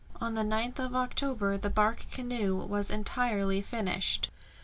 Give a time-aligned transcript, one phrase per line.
[0.19, 4.31] On the 9th of October the bark canoe was entirely finished.